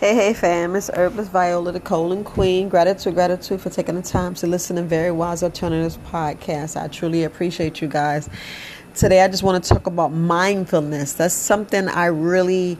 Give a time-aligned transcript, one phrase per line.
[0.00, 0.76] Hey, hey, fam.
[0.76, 2.68] It's Herbalist Viola, the colon queen.
[2.68, 6.80] Gratitude, gratitude for taking the time to listen to Very Wise Alternatives podcast.
[6.80, 8.30] I truly appreciate you guys.
[8.94, 11.14] Today, I just want to talk about mindfulness.
[11.14, 12.78] That's something I really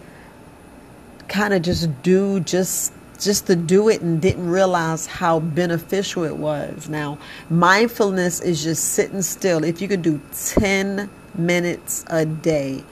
[1.26, 6.36] kind of just do just just to do it and didn't realize how beneficial it
[6.36, 6.88] was.
[6.88, 7.18] Now,
[7.50, 9.64] mindfulness is just sitting still.
[9.64, 12.84] If you could do 10 minutes a day,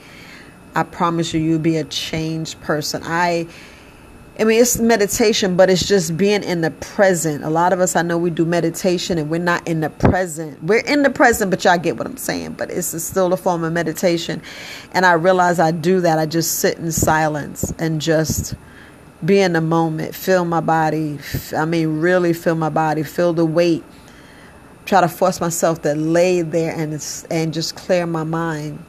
[0.75, 3.03] I promise you, you'll be a changed person.
[3.05, 3.47] I
[4.39, 7.43] I mean, it's meditation, but it's just being in the present.
[7.43, 10.61] A lot of us, I know we do meditation and we're not in the present.
[10.63, 12.53] We're in the present, but y'all get what I'm saying.
[12.53, 14.43] But it's still a form of meditation.
[14.91, 16.19] And I realize I do that.
[16.19, 18.53] I just sit in silence and just
[19.25, 21.17] be in the moment, feel my body.
[21.55, 23.83] I mean, really feel my body, feel the weight.
[24.85, 26.93] Try to force myself to lay there and,
[27.31, 28.83] and just clear my mind.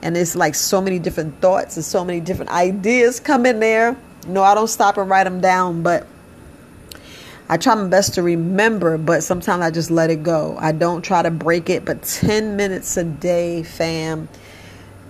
[0.00, 3.94] And it's like so many different thoughts and so many different ideas come in there
[4.26, 6.06] no, I don't stop and write them down, but
[7.48, 10.56] I try my best to remember, but sometimes I just let it go.
[10.58, 14.28] I don't try to break it, but 10 minutes a day, fam.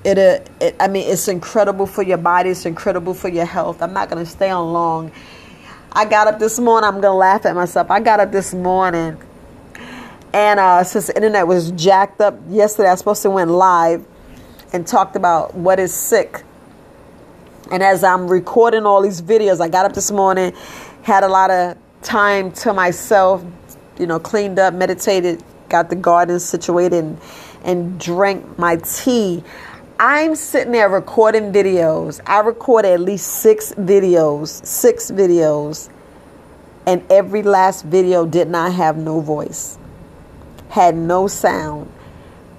[0.05, 3.83] It, uh, it I mean, it's incredible for your body, it's incredible for your health.
[3.83, 5.13] I'm not going to stay on long.
[5.93, 7.91] I got up this morning, I'm going to laugh at myself.
[7.91, 9.17] I got up this morning,
[10.35, 14.05] and uh, since the internet was jacked up yesterday, I was supposed to went live
[14.75, 16.43] and talked about what is sick
[17.71, 20.53] and as I'm recording all these videos, I got up this morning,
[21.03, 23.45] had a lot of time to myself,
[23.99, 27.21] you know, cleaned up, meditated, got the garden situated, and,
[27.65, 29.43] and drank my tea.
[29.99, 32.21] I'm sitting there recording videos.
[32.27, 35.89] I recorded at least six videos, six videos,
[36.87, 39.77] and every last video did not have no voice,
[40.69, 41.91] had no sound.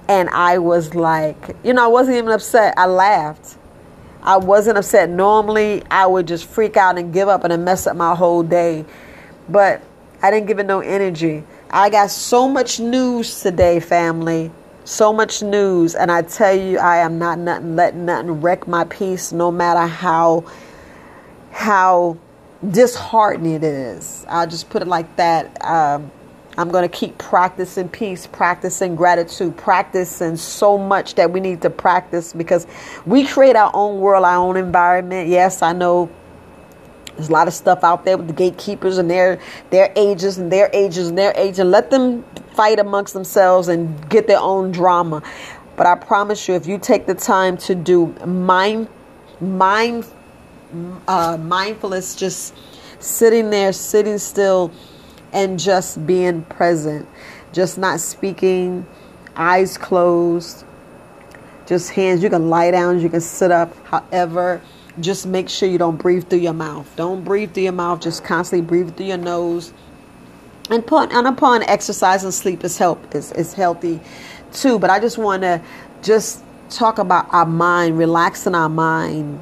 [0.10, 2.74] And I was like, you know, I wasn't even upset.
[2.78, 3.58] I laughed
[4.22, 5.10] I wasn't upset.
[5.10, 8.86] Normally, I would just freak out and give up and mess up my whole day.
[9.50, 9.82] But
[10.22, 11.44] I didn't give it no energy.
[11.70, 14.52] I got so much news today, family.
[14.86, 15.96] So much news.
[15.96, 19.86] And I tell you, I am not nothing letting nothing wreck my peace, no matter
[19.86, 20.46] how
[21.52, 22.18] how
[22.70, 24.26] disheartening it is.
[24.28, 25.64] I'll just put it like that.
[25.64, 26.12] Um,
[26.58, 31.70] I'm going to keep practicing peace, practicing gratitude, practicing so much that we need to
[31.70, 32.66] practice because
[33.06, 35.30] we create our own world, our own environment.
[35.30, 36.10] Yes, I know
[37.16, 40.52] there's a lot of stuff out there with the gatekeepers and their their ages and
[40.52, 42.24] their ages and their age and let them
[42.56, 45.22] fight amongst themselves and get their own drama.
[45.76, 48.88] But I promise you, if you take the time to do mind
[49.40, 50.06] mind
[51.08, 52.56] uh, mindfulness, just
[53.00, 54.72] sitting there, sitting still
[55.34, 57.08] and just being present,
[57.54, 58.86] just not speaking,
[59.36, 60.66] eyes closed,
[61.66, 62.24] just hands.
[62.24, 64.62] You can lie down, you can sit up, however.
[65.00, 66.92] Just make sure you don't breathe through your mouth.
[66.96, 69.72] Don't breathe through your mouth, just constantly breathe through your nose.
[70.70, 74.02] And, put, and upon exercise and sleep is help is, is healthy
[74.52, 74.80] too.
[74.80, 75.62] But I just want to
[76.02, 79.40] just talk about our mind, relaxing our mind.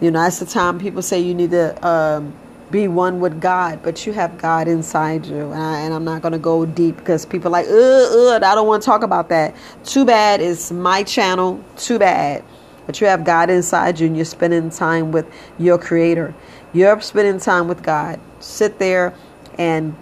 [0.00, 2.34] You know, that's the time people say you need to um,
[2.70, 5.52] be one with God, but you have God inside you.
[5.52, 8.66] And, I, am not going to go deep because people like, ugh, ugh, I don't
[8.66, 9.54] want to talk about that.
[9.84, 10.40] Too bad.
[10.40, 11.62] It's my channel.
[11.76, 12.44] Too bad.
[12.86, 15.26] But you have God inside you and you're spending time with
[15.58, 16.34] your Creator.
[16.72, 18.20] You're spending time with God.
[18.40, 19.14] Sit there
[19.58, 19.94] and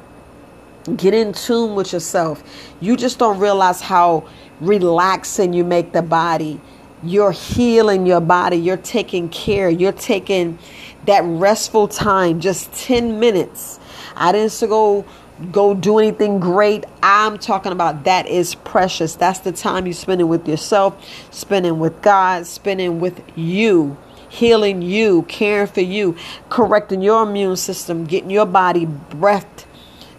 [0.96, 2.42] get in tune with yourself.
[2.80, 4.28] You just don't realize how
[4.60, 6.60] relaxing you make the body.
[7.02, 8.56] You're healing your body.
[8.56, 9.68] You're taking care.
[9.68, 10.58] You're taking
[11.06, 13.80] that restful time, just 10 minutes.
[14.16, 15.04] I didn't go
[15.50, 16.84] go do anything great.
[17.02, 19.16] I'm talking about that is precious.
[19.16, 20.96] That's the time you're spending with yourself,
[21.30, 23.96] spending with God, spending with you,
[24.28, 26.16] healing you, caring for you,
[26.50, 29.66] correcting your immune system, getting your body breathed,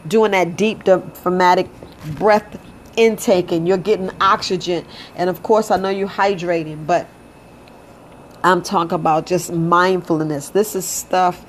[0.07, 1.69] doing that deep diaphragmatic
[2.15, 2.59] breath
[2.97, 4.85] intake, and you're getting oxygen.
[5.15, 7.07] And of course, I know you're hydrating, but
[8.45, 10.49] I'm talking about just mindfulness.
[10.49, 11.43] This is stuff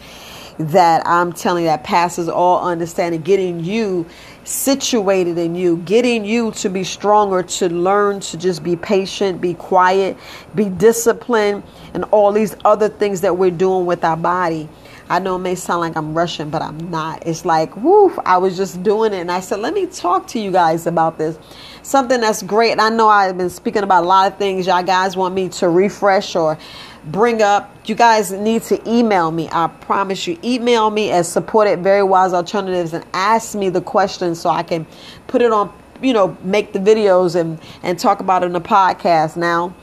[0.58, 4.06] that I'm telling you that passes all understanding, getting you
[4.44, 9.52] situated in you, getting you to be stronger, to learn to just be patient, be
[9.52, 10.16] quiet,
[10.54, 14.66] be disciplined, and all these other things that we're doing with our body.
[15.08, 17.26] I know it may sound like I'm rushing, but I'm not.
[17.26, 19.18] It's like, whoo, I was just doing it.
[19.18, 21.38] And I said, let me talk to you guys about this.
[21.82, 22.80] Something that's great.
[22.80, 24.66] I know I've been speaking about a lot of things.
[24.66, 26.58] Y'all guys want me to refresh or
[27.06, 27.74] bring up.
[27.86, 29.48] You guys need to email me.
[29.50, 30.38] I promise you.
[30.42, 34.62] Email me at support at very wise alternatives and ask me the questions so I
[34.62, 34.86] can
[35.26, 35.72] put it on,
[36.02, 39.36] you know, make the videos and, and talk about it in the podcast.
[39.36, 39.74] Now,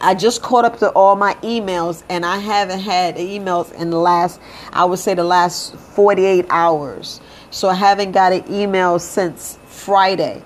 [0.00, 3.98] I just caught up to all my emails and I haven't had emails in the
[3.98, 4.40] last,
[4.72, 7.20] I would say, the last 48 hours.
[7.50, 10.42] So I haven't got an email since Friday.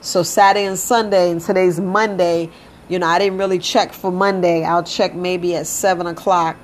[0.00, 2.50] So Saturday and Sunday, and today's Monday,
[2.88, 4.64] you know, I didn't really check for Monday.
[4.64, 6.56] I'll check maybe at 7 o'clock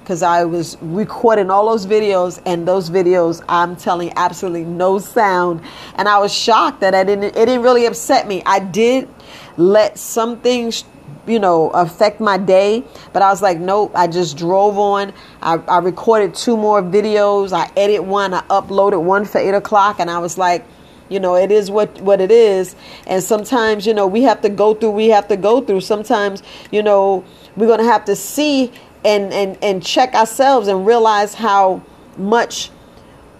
[0.00, 5.60] because I was recording all those videos, and those videos, I'm telling absolutely no sound.
[5.94, 8.42] And I was shocked that I didn't, it didn't really upset me.
[8.44, 9.08] I did
[9.56, 10.84] let some things
[11.26, 12.82] you know, affect my day.
[13.12, 15.12] But I was like, nope, I just drove on.
[15.42, 17.52] I, I recorded two more videos.
[17.52, 20.64] I edited one, I uploaded one for eight o'clock, and I was like,
[21.10, 22.74] you know, it is what, what it is.
[23.06, 25.82] And sometimes, you know, we have to go through, we have to go through.
[25.82, 27.24] Sometimes, you know,
[27.56, 28.72] we're to have to see
[29.04, 31.82] and, and, and check ourselves and realize how
[32.16, 32.70] much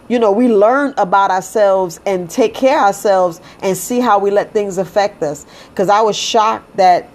[0.09, 4.33] you know, we learn about ourselves and take care of ourselves and see how we
[4.33, 5.47] let things affect us.
[5.69, 7.09] Because I was shocked that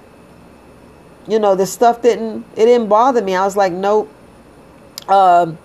[1.28, 3.36] you know, the stuff didn't it didn't bother me.
[3.36, 4.12] I was like, nope.
[5.07, 5.57] Um,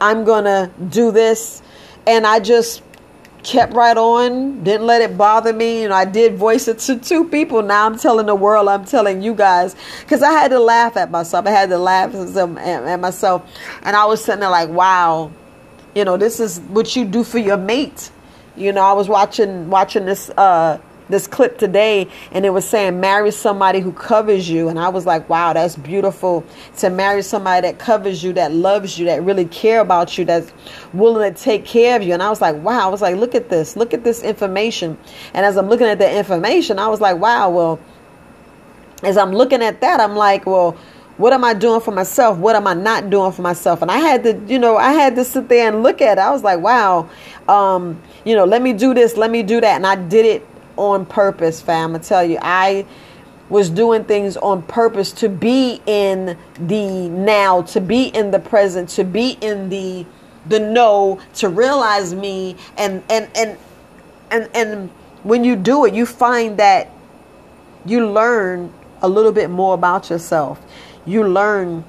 [0.00, 1.62] I'm gonna do this,
[2.06, 2.82] and I just
[3.44, 4.64] kept right on.
[4.64, 5.86] Didn't let it bother me.
[5.86, 7.62] Know, I did voice it to two people.
[7.62, 8.68] Now I'm telling the world.
[8.68, 11.46] I'm telling you guys because I had to laugh at myself.
[11.46, 13.48] I had to laugh at myself,
[13.82, 15.30] and I was sitting there like, wow,
[15.94, 18.10] you know, this is what you do for your mate.
[18.56, 20.30] You know, I was watching watching this.
[20.30, 24.88] Uh, this clip today and it was saying marry somebody who covers you and i
[24.88, 26.44] was like wow that's beautiful
[26.76, 30.52] to marry somebody that covers you that loves you that really care about you that's
[30.92, 33.34] willing to take care of you and i was like wow i was like look
[33.34, 34.96] at this look at this information
[35.34, 37.78] and as i'm looking at the information i was like wow well
[39.02, 40.76] as i'm looking at that i'm like well
[41.16, 42.38] what am I doing for myself?
[42.38, 43.82] What am I not doing for myself?
[43.82, 46.20] And I had to, you know, I had to sit there and look at it.
[46.20, 47.08] I was like, wow,
[47.46, 49.76] um, you know, let me do this, let me do that.
[49.76, 51.94] And I did it on purpose, fam.
[51.94, 52.86] I tell you, I
[53.48, 58.88] was doing things on purpose to be in the now, to be in the present,
[58.90, 60.06] to be in the
[60.46, 63.58] the know, to realize me and and and
[64.30, 64.90] and and
[65.22, 66.90] when you do it, you find that
[67.86, 68.72] you learn
[69.02, 70.60] a little bit more about yourself.
[71.06, 71.84] You learn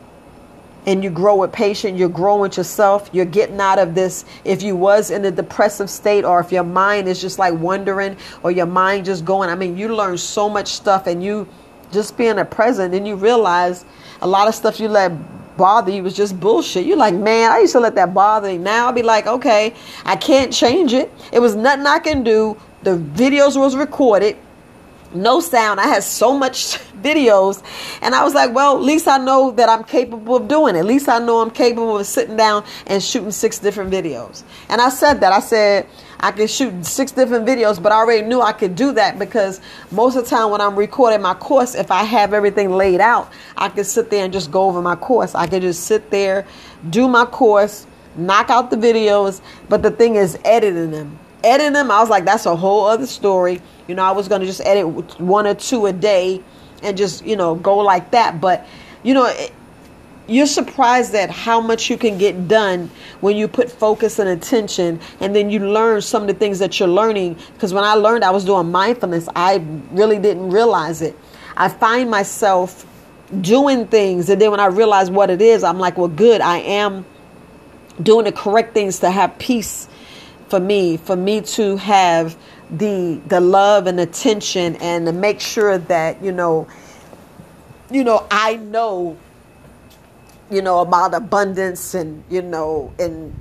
[0.86, 4.26] and you grow with patience, you're growing yourself, you're getting out of this.
[4.44, 8.18] If you was in a depressive state or if your mind is just like wondering
[8.44, 11.48] or your mind just going, I mean, you learn so much stuff and you
[11.92, 13.86] just being a present and you realize
[14.22, 15.12] a lot of stuff you let
[15.58, 16.86] bother you was just bullshit.
[16.86, 18.58] You're like, man, I used to let that bother me.
[18.58, 19.74] Now I'll be like, okay,
[20.06, 21.12] I can't change it.
[21.32, 22.58] It was nothing I can do.
[22.84, 24.38] The videos was recorded
[25.16, 25.80] no sound.
[25.80, 27.64] I had so much videos,
[28.02, 30.80] and I was like, well, at least I know that I'm capable of doing it.
[30.80, 34.44] At least I know I'm capable of sitting down and shooting six different videos.
[34.70, 35.32] And I said that.
[35.32, 35.88] I said
[36.20, 39.62] I could shoot six different videos, but I already knew I could do that because
[39.92, 43.32] most of the time when I'm recording my course, if I have everything laid out,
[43.58, 45.36] I could sit there and just go over my course.
[45.36, 46.46] I could just sit there,
[46.90, 47.86] do my course,
[48.16, 51.20] knock out the videos, but the thing is editing them.
[51.46, 54.42] Editing them, I was like, that's a whole other story you know, I was going
[54.42, 56.42] to just edit one or two a day
[56.82, 58.42] and just, you know, go like that.
[58.42, 58.66] But,
[59.04, 59.54] you know, it,
[60.28, 62.90] you're surprised at how much you can get done
[63.22, 66.80] when you put focus and attention and then you learn some of the things that
[66.80, 67.38] you're learning.
[67.54, 71.16] Because when I learned I was doing mindfulness, I really didn't realize it.
[71.56, 72.86] I find myself
[73.42, 76.58] doing things and then when I realize what it is, I'm like, well, good, I
[76.58, 77.06] am
[78.02, 79.88] doing the correct things to have peace
[80.48, 82.38] for me, for me to have
[82.70, 86.68] the the love and attention and to make sure that you know
[87.92, 89.18] you know I know
[90.50, 93.34] you know about abundance and you know and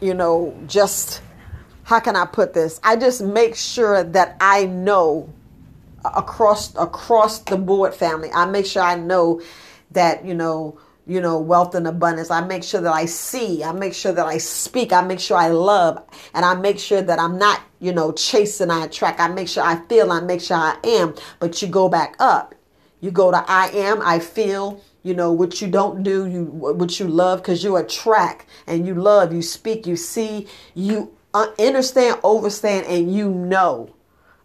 [0.00, 1.22] you know just
[1.84, 2.80] how can I put this?
[2.82, 5.28] I just make sure that I know
[6.04, 8.30] across across the board family.
[8.32, 9.40] I make sure I know
[9.92, 12.30] that you know you know, wealth and abundance.
[12.30, 15.36] I make sure that I see, I make sure that I speak, I make sure
[15.36, 19.20] I love, and I make sure that I'm not, you know, chasing, I attract.
[19.20, 21.14] I make sure I feel, I make sure I am.
[21.40, 22.54] But you go back up.
[23.00, 26.98] You go to I am, I feel, you know, what you don't do, you what
[26.98, 32.18] you love, because you attract and you love, you speak, you see, you uh, understand,
[32.22, 33.93] overstand, and you know.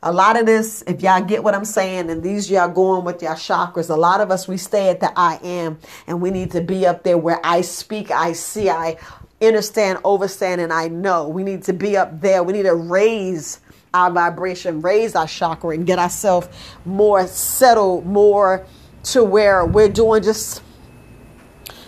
[0.02, 3.22] A lot of this, if y'all get what I'm saying, and these y'all going with
[3.22, 5.78] y'all chakras, a lot of us, we stay at the I am,
[6.08, 8.98] and we need to be up there where I speak, I see, I
[9.42, 11.28] understand, overstand, and I know.
[11.28, 12.44] We need to be up there.
[12.44, 13.60] We need to raise
[13.94, 16.48] our vibration, raise our chakra, and get ourselves
[16.86, 18.66] more settled, more
[19.04, 20.62] to where we're doing just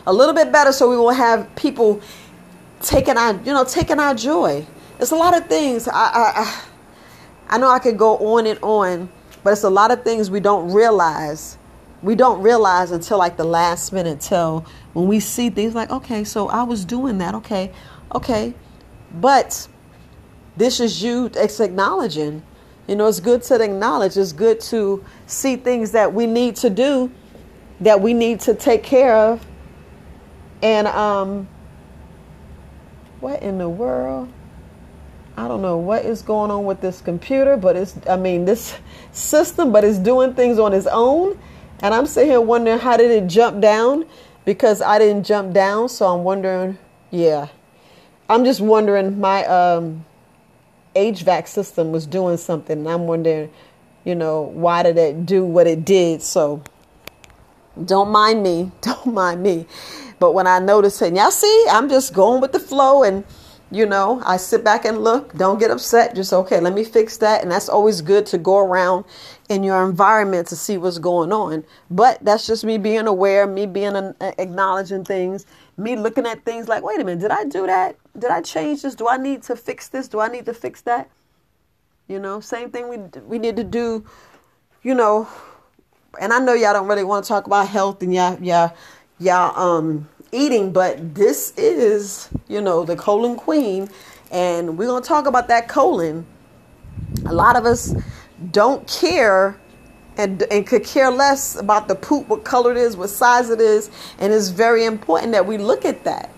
[0.06, 2.02] a little bit better so we will have people
[2.82, 4.66] taking our, you know, taking our joy.
[4.98, 5.88] There's a lot of things.
[5.88, 6.64] I, I, I
[7.52, 9.10] I know I could go on and on,
[9.44, 11.58] but it's a lot of things we don't realize.
[12.02, 16.24] We don't realize until like the last minute till when we see things like okay
[16.24, 17.36] so i was doing that.
[17.36, 17.72] Okay
[18.16, 18.54] okay.
[19.14, 19.68] But
[20.58, 22.42] this is you it's acknowledging.
[22.88, 24.18] You know it's good to acknowledge.
[24.18, 27.12] It's good to see things that we need to do
[27.82, 29.46] that we need to take care of.
[30.64, 31.50] And um
[33.20, 34.32] what in the world
[35.38, 38.78] I don't know what is going on with this computer, but it's, I mean, this
[39.12, 41.40] system, but it's doing things on its own.
[41.80, 44.06] And I'm sitting here wondering how did it jump down?
[44.46, 45.90] Because I didn't jump down.
[45.90, 46.78] So I'm wondering,
[47.10, 47.48] yeah.
[48.30, 50.06] I'm just wondering, my um,
[50.96, 52.78] HVAC system was doing something.
[52.78, 53.52] And I'm wondering,
[54.04, 56.22] you know, why did it do what it did?
[56.22, 56.62] So
[57.86, 58.72] don't mind me.
[58.82, 59.66] Don't mind me.
[60.20, 63.24] But when I notice it, y'all see, I'm just going with the flow and
[63.72, 66.14] you know, I sit back and look, don't get upset.
[66.14, 67.42] Just, okay, let me fix that.
[67.42, 69.06] And that's always good to go around
[69.48, 71.64] in your environment to see what's going on.
[71.90, 75.46] But that's just me being aware, me being an, acknowledging things,
[75.78, 77.96] me looking at things like, wait a minute, did I do that?
[78.20, 78.94] Did I change this?
[78.94, 80.10] Do I need to fix this?
[80.10, 81.10] Do I need to fix that?
[82.10, 84.06] You know, same thing we we need to do,
[84.84, 85.30] you know,
[86.20, 88.76] and I know y'all don't really want to talk about health and y'all y'all
[89.18, 93.90] y'all um eating, but this is, you know, the colon queen.
[94.32, 96.26] And we're going to talk about that colon.
[97.26, 97.94] A lot of us
[98.52, 99.60] don't care
[100.18, 103.60] and, and could care less about the poop, what color it is, what size it
[103.60, 103.90] is.
[104.20, 106.30] And it's very important that we look at that.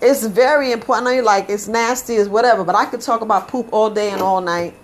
[0.00, 1.06] It's very important.
[1.06, 3.90] I know you're like, it's nasty, it's whatever, but I could talk about poop all
[3.90, 4.74] day and all night.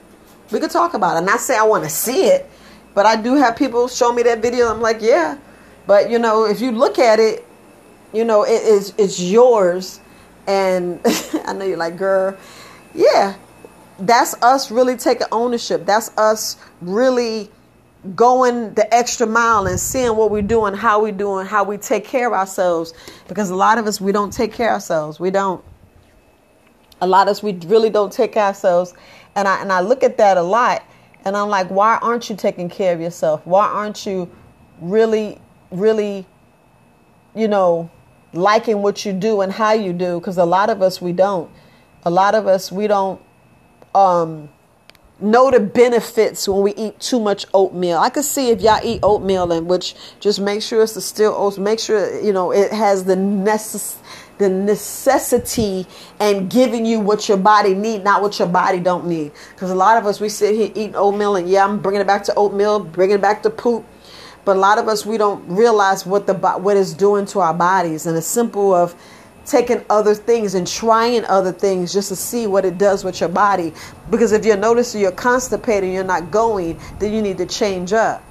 [0.50, 1.18] We could talk about it.
[1.18, 2.48] And I say I want to see it,
[2.94, 4.68] but I do have people show me that video.
[4.68, 5.38] I'm like, yeah.
[5.86, 7.46] But, you know, if you look at it,
[8.12, 10.00] you know, it is it's yours.
[10.46, 11.00] And
[11.46, 12.36] I know you're like, girl,
[12.94, 13.36] yeah.
[13.98, 15.84] That's us really taking ownership.
[15.84, 17.50] That's us really
[18.16, 22.06] going the extra mile and seeing what we're doing, how we're doing, how we take
[22.06, 22.94] care of ourselves.
[23.28, 25.20] Because a lot of us we don't take care of ourselves.
[25.20, 25.62] We don't.
[27.02, 28.94] A lot of us we really don't take care of ourselves.
[29.36, 30.82] And I and I look at that a lot
[31.24, 33.46] and I'm like, why aren't you taking care of yourself?
[33.46, 34.30] Why aren't you
[34.80, 35.38] really,
[35.70, 36.26] really,
[37.34, 37.90] you know,
[38.32, 41.50] liking what you do and how you do because a lot of us we don't.
[42.04, 43.20] A lot of us we don't
[43.94, 44.48] um,
[45.20, 47.98] know the benefits when we eat too much oatmeal.
[47.98, 51.34] I could see if y'all eat oatmeal and which just make sure it's the still
[51.36, 53.98] oats make sure you know it has the necess-
[54.38, 55.86] the necessity
[56.18, 59.32] and giving you what your body need not what your body don't need.
[59.54, 62.06] Because a lot of us we sit here eating oatmeal and yeah i'm bringing it
[62.06, 63.84] back to oatmeal bringing it back to poop
[64.44, 67.54] but a lot of us we don't realize what the what it's doing to our
[67.54, 68.94] bodies, and it's simple of
[69.44, 73.28] taking other things and trying other things just to see what it does with your
[73.28, 73.72] body.
[74.10, 78.22] Because if you're noticing you're constipated, you're not going, then you need to change up.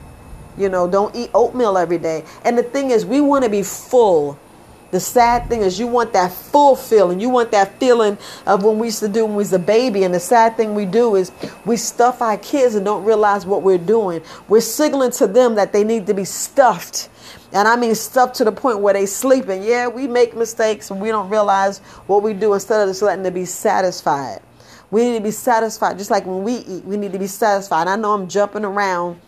[0.58, 2.24] You know, don't eat oatmeal every day.
[2.46, 4.39] And the thing is, we want to be full.
[4.91, 7.19] The sad thing is, you want that full feeling.
[7.19, 8.17] You want that feeling
[8.48, 10.03] of when we used to do when we was a baby.
[10.03, 11.31] And the sad thing we do is
[11.65, 14.22] we stuff our kids and don't realize what we're doing.
[14.48, 17.10] We're signaling to them that they need to be stuffed.
[17.51, 19.63] And I mean stuffed to the point where they sleeping.
[19.63, 23.24] Yeah, we make mistakes and we don't realize what we do instead of just letting
[23.24, 24.41] them be satisfied.
[24.91, 26.00] We need to be satisfied.
[26.00, 27.88] Just like when we eat, we need to be satisfied.
[27.88, 29.22] I know I'm jumping around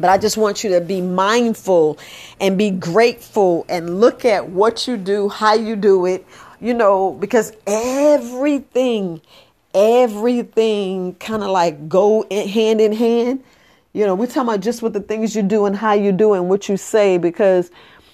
[0.00, 1.98] but I just want you to be mindful
[2.40, 6.26] and be grateful and look at what you do, how you do it,
[6.60, 9.20] you know, because everything,
[9.74, 13.42] everything kind of like go in, hand in hand.
[13.92, 16.32] You know, we're talking about just with the things you do and how you do
[16.32, 17.70] and what you say because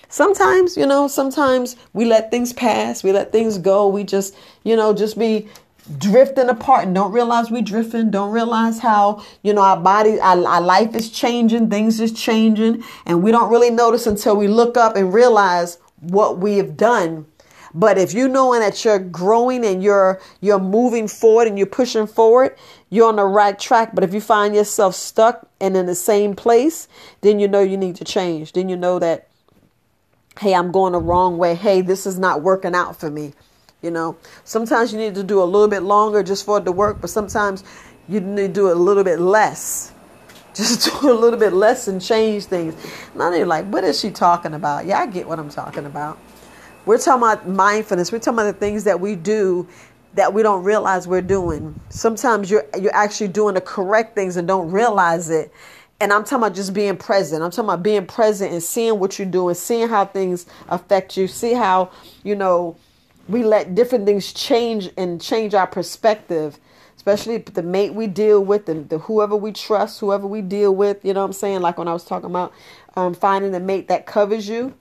[0.09, 4.75] sometimes, you know, sometimes we let things pass, we let things go, we just, you
[4.75, 5.49] know, just be
[5.97, 10.47] drifting apart and don't realize we drifting don't realize how you know our body our,
[10.47, 14.77] our life is changing things is changing and we don't really notice until we look
[14.77, 17.27] up and realize what we have done.
[17.75, 22.07] But if you knowing that you're growing and you're you're moving forward and you're pushing
[22.07, 22.57] forward
[22.91, 23.95] you're on the right track.
[23.95, 26.89] But if you find yourself stuck and in the same place
[27.21, 28.53] then you know you need to change.
[28.53, 29.29] Then you know that
[30.41, 31.55] hey i'm going the wrong way.
[31.55, 33.35] Hey this is not working out for me
[33.83, 36.73] you know, sometimes you need to do a little bit longer just for it to
[36.73, 37.65] work, but sometimes
[38.09, 39.93] you need to do a little bit less.
[40.59, 42.75] Just do a little bit less and change things.
[43.15, 44.87] Now they're like, what is she talking about?
[44.87, 46.19] Yeah, I get what I'm talking about.
[46.85, 48.11] We're talking about mindfulness.
[48.11, 49.69] We're talking about the things that we do
[50.15, 51.79] that we don't realize we're doing.
[51.91, 55.53] Sometimes you're you're actually doing the correct things and don't realize it.
[56.01, 57.43] And I'm talking about just being present.
[57.43, 61.29] I'm talking about being present and seeing what you're doing, seeing how things affect you,
[61.29, 61.91] see how,
[62.25, 62.77] you know,
[63.29, 66.59] we let different things change and change our perspective
[66.99, 71.03] especially the mate we deal with and the whoever we trust, whoever we deal with,
[71.05, 71.61] you know what I'm saying?
[71.61, 72.53] Like when I was talking about
[72.97, 74.75] um, finding a mate that covers you.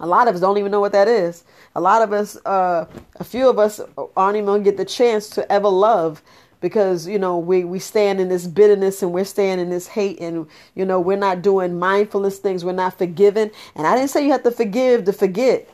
[0.00, 1.44] A lot of us don't even know what that is.
[1.74, 3.80] A lot of us, uh, a few of us
[4.16, 6.22] aren't even gonna get the chance to ever love
[6.60, 10.18] because you know we we stand in this bitterness and we're staying in this hate
[10.20, 14.24] and you know we're not doing mindfulness things we're not forgiving and i didn't say
[14.24, 15.68] you have to forgive to forget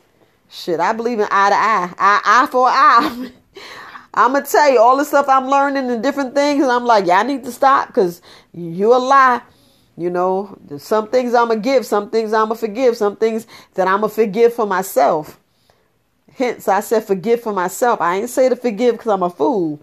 [0.53, 1.93] shit i believe in eye to eye.
[1.97, 3.31] Eye, eye for eye.
[4.13, 7.07] I'm gonna tell you all the stuff i'm learning and different things and i'm like
[7.07, 8.21] yeah i need to stop because
[8.53, 9.41] you a lie.
[9.97, 13.87] You know some things i'm gonna give some things i'm gonna forgive some things that
[13.87, 15.39] i'm gonna forgive for myself.
[16.33, 17.99] Hence i said forgive for myself.
[18.01, 19.79] I ain't say to forgive because i'm a fool.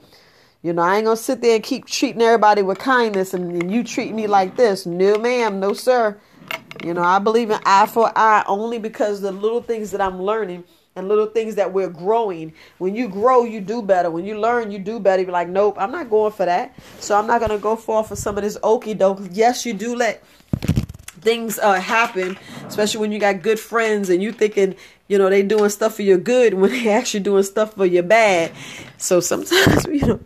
[0.62, 3.72] You know, I ain't gonna sit there and keep treating everybody with kindness and, and
[3.72, 4.84] you treat me like this.
[4.84, 6.20] No, ma'am, no, sir.
[6.84, 10.22] You know, I believe in eye for eye only because the little things that I'm
[10.22, 10.64] learning
[10.96, 12.52] and little things that we're growing.
[12.78, 14.10] When you grow, you do better.
[14.10, 15.22] When you learn, you do better.
[15.22, 16.76] You're like, nope, I'm not going for that.
[16.98, 19.20] So I'm not gonna go fall for some of this okey doke.
[19.30, 20.24] Yes, you do let
[21.20, 24.74] things uh, happen, especially when you got good friends and you thinking,
[25.06, 28.02] you know, they doing stuff for your good when they actually doing stuff for your
[28.02, 28.52] bad.
[28.96, 30.20] So sometimes, you know,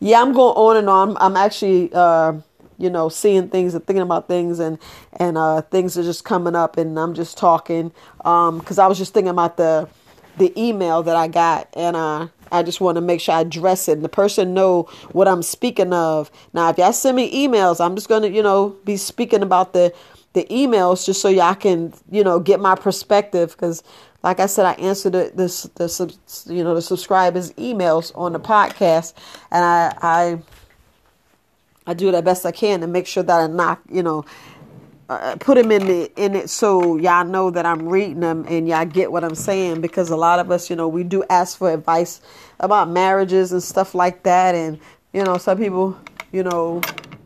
[0.00, 1.16] yeah, I'm going on and on.
[1.20, 2.34] I'm actually, uh,
[2.82, 4.78] you know, seeing things and thinking about things, and
[5.14, 8.98] and uh, things are just coming up, and I'm just talking because um, I was
[8.98, 9.88] just thinking about the
[10.38, 13.88] the email that I got, and uh, I just want to make sure I address
[13.88, 16.30] it, and the person know what I'm speaking of.
[16.52, 19.94] Now, if y'all send me emails, I'm just gonna, you know, be speaking about the
[20.32, 23.84] the emails just so y'all can, you know, get my perspective because
[24.22, 28.40] like I said, I answer the, the, the, you know, the subscribers' emails on the
[28.40, 29.14] podcast,
[29.50, 30.38] and I, I,
[31.86, 34.24] I do the best I can to make sure that I knock, you know,
[35.08, 38.66] uh, put them in the in it so y'all know that I'm reading them and
[38.66, 41.58] y'all get what I'm saying because a lot of us, you know, we do ask
[41.58, 42.20] for advice
[42.60, 44.78] about marriages and stuff like that, and
[45.12, 45.98] you know, some people,
[46.30, 46.80] you know,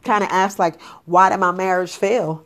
[0.05, 2.45] kind of ask like, why did my marriage fail?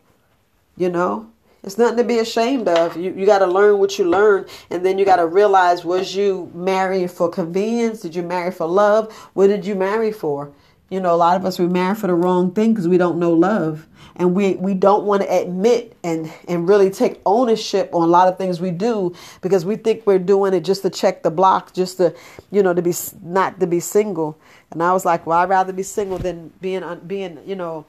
[0.77, 1.31] You know,
[1.63, 2.97] it's nothing to be ashamed of.
[2.97, 6.15] You you got to learn what you learn, and then you got to realize: was
[6.15, 8.01] you marrying for convenience?
[8.01, 9.13] Did you marry for love?
[9.35, 10.53] What did you marry for?
[10.91, 13.19] You know, a lot of us we marry for the wrong thing because we don't
[13.21, 18.03] know love, and we we don't want to admit and and really take ownership on
[18.03, 21.23] a lot of things we do because we think we're doing it just to check
[21.23, 22.13] the block, just to
[22.51, 24.37] you know to be not to be single.
[24.73, 27.87] And I was like, well, I'd rather be single than being being you know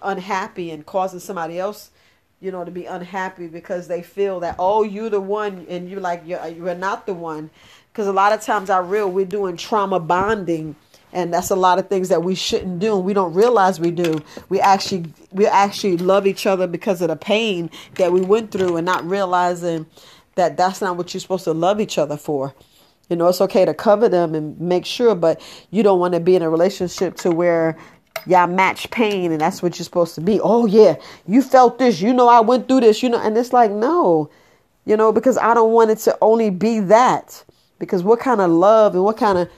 [0.00, 1.90] unhappy and causing somebody else
[2.40, 6.00] you know, to be unhappy because they feel that, oh, you're the one and you're
[6.00, 7.50] like, you're, you're not the one.
[7.90, 10.76] Because a lot of times I real we're doing trauma bonding
[11.16, 13.90] and that's a lot of things that we shouldn't do and we don't realize we
[13.90, 18.52] do we actually we actually love each other because of the pain that we went
[18.52, 19.86] through and not realizing
[20.36, 22.54] that that's not what you're supposed to love each other for
[23.08, 26.20] you know it's okay to cover them and make sure but you don't want to
[26.20, 27.76] be in a relationship to where
[28.26, 30.40] y'all match pain and that's what you're supposed to be.
[30.40, 33.52] Oh yeah, you felt this, you know I went through this, you know, and it's
[33.52, 34.30] like no.
[34.84, 37.42] You know, because I don't want it to only be that.
[37.80, 39.50] Because what kind of love and what kind of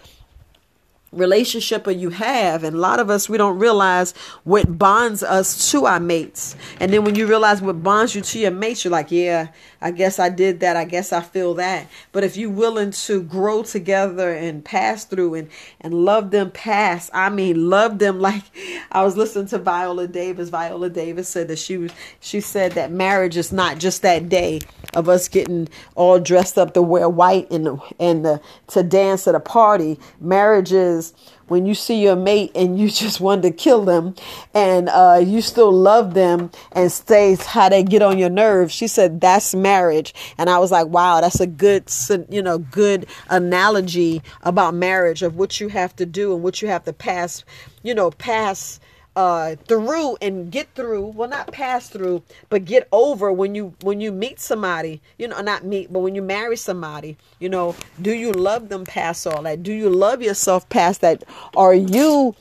[1.12, 4.12] relationship or you have and a lot of us we don't realize
[4.44, 6.54] what bonds us to our mates.
[6.80, 9.48] And then when you realize what bonds you to your mates you're like yeah
[9.80, 10.76] i guess i did that.
[10.76, 11.88] I guess i feel that.
[12.12, 15.48] But if you're willing to grow together and pass through and
[15.80, 18.44] and love them past i mean love them like
[18.92, 20.48] i was listening to viola davis.
[20.48, 24.60] Viola davis said that she was she said that marriage is not just that day
[24.94, 29.40] of us getting all dressed up to wear white and and to dance at a
[29.40, 29.98] party.
[30.20, 31.14] Marriage is
[31.48, 34.14] when you see your mate and you just want to kill them
[34.54, 38.72] and uh, you still love them and stays how they get on your nerves.
[38.72, 40.14] She said, that's marriage.
[40.36, 41.84] And I was like, wow, that's a good,
[42.28, 46.68] you know, good analogy about marriage of what you have to do and what you
[46.68, 47.44] have to pass,
[47.82, 48.80] you know, pass
[49.18, 54.00] uh, through and get through well not pass through but get over when you when
[54.00, 58.12] you meet somebody you know not meet but when you marry somebody you know do
[58.12, 59.62] you love them past all that?
[59.64, 61.24] Do you love yourself past that?
[61.56, 62.36] Are you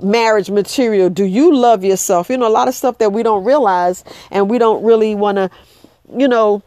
[0.00, 1.10] marriage material?
[1.10, 2.30] Do you love yourself?
[2.30, 5.36] You know a lot of stuff that we don't realize and we don't really want
[5.38, 5.50] to
[6.16, 6.62] you know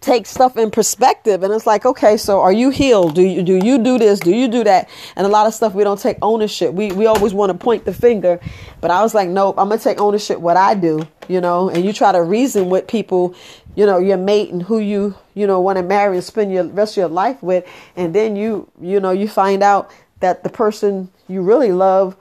[0.00, 3.14] take stuff in perspective and it's like okay so are you healed?
[3.14, 4.20] Do you do you do this?
[4.20, 4.88] Do you do that?
[5.16, 6.72] And a lot of stuff we don't take ownership.
[6.72, 8.40] We we always want to point the finger
[8.80, 11.70] but i was like nope i'm gonna take ownership what i do you know?
[11.70, 13.34] And you try to reason with people
[13.74, 16.64] you know your mate and who you you know want to marry and spend your
[16.64, 17.66] rest of your life with
[17.96, 22.16] and then you you know you find out that the person you really love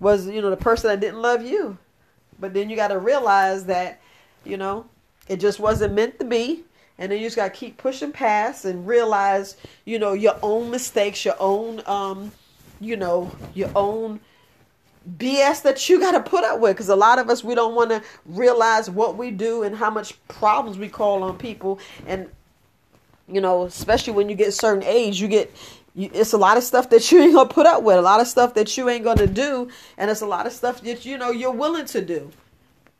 [0.00, 1.78] was you know the person that didn't love you.
[2.38, 4.00] But then you got to realize that
[4.44, 4.86] you know
[5.28, 6.64] it just wasn't meant to be
[7.02, 10.70] and then you just got to keep pushing past and realize you know your own
[10.70, 12.32] mistakes your own um
[12.82, 14.20] you know, your own
[15.16, 16.76] BS that you got to put up with.
[16.76, 19.90] Because a lot of us we don't want to realize what we do and how
[19.90, 21.78] much problems we call on people.
[22.06, 22.28] And
[23.28, 25.54] you know especially when you get certain age you get
[25.94, 28.20] you, it's a lot of stuff that you ain't gonna put up with a lot
[28.20, 31.16] of stuff that you ain't gonna do and it's a lot of stuff that you
[31.16, 32.32] know you're willing to do.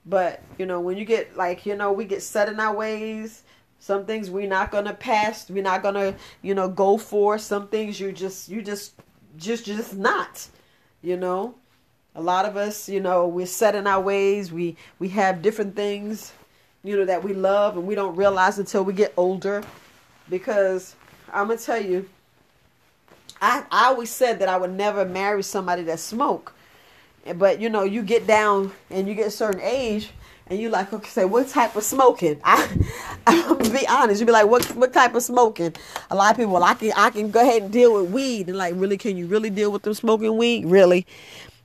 [0.07, 3.43] But you know when you get like you know we get set in our ways
[3.83, 7.99] some things we're not gonna pass we're not gonna you know go for some things
[7.99, 8.93] you just you just
[9.37, 10.47] just just not
[11.03, 11.55] you know
[12.15, 14.53] a lot of us, you know, we're set in our ways.
[14.53, 16.33] We we have different things,
[16.85, 19.63] you know, that we love and we don't realize until we get older.
[20.29, 20.95] Because
[21.33, 22.09] I'm gonna tell you,
[23.41, 26.55] I I always said that I would never marry somebody that smoke.
[27.37, 30.11] But you know, you get down and you get a certain age
[30.53, 32.39] and you like, okay, say what type of smoking?
[32.45, 32.69] I
[33.27, 35.75] I'm be honest, you be like, what what type of smoking?
[36.11, 38.49] A lot of people, well, I can I can go ahead and deal with weed.
[38.49, 40.67] And like, really, can you really deal with them smoking weed?
[40.67, 41.07] Really?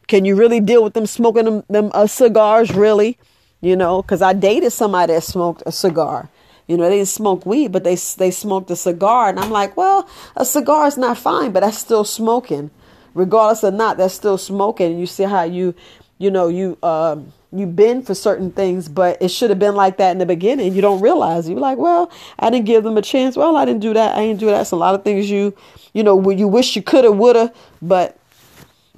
[0.08, 2.73] Can you really deal with them smoking them, them uh, cigars?
[2.73, 3.17] Really?
[3.60, 6.30] You know, because I dated somebody that smoked a cigar.
[6.67, 9.76] You know, they didn't smoke weed, but they they smoked a cigar, and I'm like,
[9.76, 12.71] well, a cigar is not fine, but that's still smoking,
[13.13, 13.97] regardless of not.
[13.97, 14.91] That's still smoking.
[14.91, 15.76] And you see how you,
[16.19, 19.97] you know, you um, you bend for certain things, but it should have been like
[19.97, 20.73] that in the beginning.
[20.73, 21.47] You don't realize.
[21.47, 23.38] You're like, well, I didn't give them a chance.
[23.38, 24.15] Well, I didn't do that.
[24.15, 24.62] I didn't do that.
[24.62, 25.55] It's a lot of things you,
[25.93, 28.17] you know, you wish you coulda, woulda, but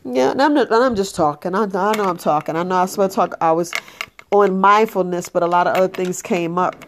[0.04, 1.54] yeah, and I'm, not, and I'm just talking.
[1.54, 2.56] I, I know I'm talking.
[2.56, 3.36] I know I to talk.
[3.42, 3.72] I was
[4.32, 6.86] on mindfulness, but a lot of other things came up,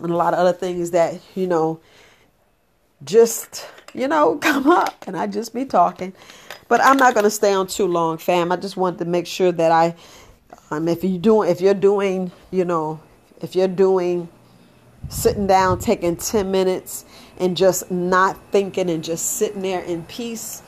[0.00, 1.80] and a lot of other things that you know,
[3.04, 6.12] just you know, come up, and I just be talking.
[6.68, 8.50] But I'm not going to stay on too long, fam.
[8.50, 9.94] I just wanted to make sure that I,
[10.88, 13.00] if you doing, if you're doing, you know,
[13.40, 14.28] if you're doing,
[15.08, 17.04] sitting down, taking ten minutes,
[17.38, 20.62] and just not thinking, and just sitting there in peace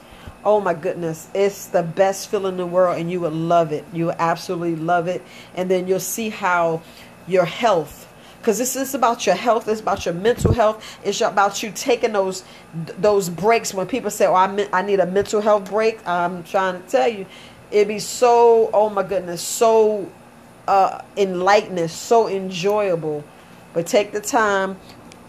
[0.47, 3.83] Oh my goodness, it's the best feeling in the world, and you will love it.
[3.95, 5.23] You will absolutely love it,
[5.55, 6.83] and then you'll see how
[7.27, 8.07] your health,
[8.41, 12.13] because this is about your health, it's about your mental health, it's about you taking
[12.13, 13.73] those those breaks.
[13.73, 17.09] When people say, "Oh, I I need a mental health break," I'm trying to tell
[17.09, 17.25] you,
[17.75, 18.71] it'd be so.
[18.73, 20.11] Oh my goodness, so
[20.67, 23.25] uh, enlightening, so enjoyable.
[23.75, 24.79] But take the time,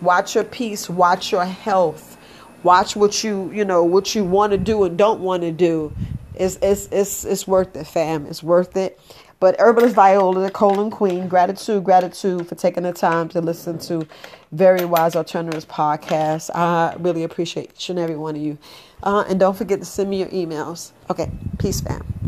[0.01, 2.17] watch your peace, watch your health.
[2.63, 5.93] Watch what you you know what you want to do and don't want to do.
[6.35, 8.25] It's it's it's it's worth it fam.
[8.27, 8.99] It's worth it.
[9.39, 14.07] But herbalist viola the colon queen gratitude gratitude for taking the time to listen to
[14.51, 16.49] very wise alternatives podcast.
[16.55, 18.57] I really appreciate each and every one of you.
[19.03, 20.91] Uh, and don't forget to send me your emails.
[21.09, 21.29] Okay
[21.59, 22.15] peace fam